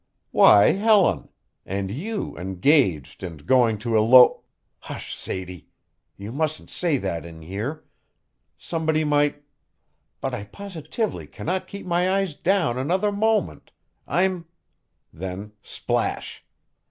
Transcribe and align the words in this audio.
"Why, 0.31 0.71
Helen! 0.71 1.29
And 1.63 1.91
you 1.91 2.35
engaged 2.35 3.21
and 3.21 3.45
going 3.45 3.77
to 3.85 3.95
elo" 3.95 4.41
"Hush, 4.79 5.13
Sadie, 5.15 5.67
you 6.17 6.31
mustn't 6.31 6.71
say 6.71 6.97
that 6.97 7.23
in 7.23 7.43
here. 7.43 7.85
Somebody 8.57 9.03
might 9.03 9.43
but 10.19 10.33
I 10.33 10.45
positively 10.45 11.27
cannot 11.27 11.67
keep 11.67 11.85
my 11.85 12.09
eyes 12.11 12.33
down 12.33 12.79
another 12.79 13.11
moment. 13.11 13.69
I'm" 14.07 14.47
Then 15.13 15.51
splash! 15.61 16.43